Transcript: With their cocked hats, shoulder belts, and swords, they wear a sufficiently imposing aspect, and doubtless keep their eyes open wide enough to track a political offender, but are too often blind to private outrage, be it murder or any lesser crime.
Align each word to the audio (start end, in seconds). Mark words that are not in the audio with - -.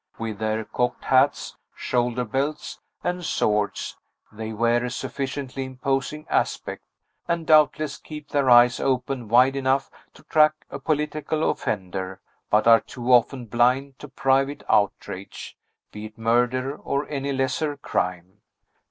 With 0.17 0.39
their 0.39 0.65
cocked 0.65 1.03
hats, 1.05 1.57
shoulder 1.75 2.25
belts, 2.25 2.79
and 3.03 3.23
swords, 3.23 3.97
they 4.31 4.51
wear 4.51 4.83
a 4.83 4.89
sufficiently 4.89 5.63
imposing 5.63 6.25
aspect, 6.27 6.81
and 7.27 7.45
doubtless 7.45 7.99
keep 7.99 8.29
their 8.29 8.49
eyes 8.49 8.79
open 8.79 9.27
wide 9.27 9.55
enough 9.55 9.91
to 10.15 10.23
track 10.23 10.65
a 10.71 10.79
political 10.79 11.47
offender, 11.51 12.19
but 12.49 12.65
are 12.65 12.81
too 12.81 13.13
often 13.13 13.45
blind 13.45 13.99
to 13.99 14.07
private 14.07 14.63
outrage, 14.67 15.55
be 15.91 16.05
it 16.05 16.17
murder 16.17 16.75
or 16.75 17.07
any 17.07 17.31
lesser 17.31 17.77
crime. 17.77 18.41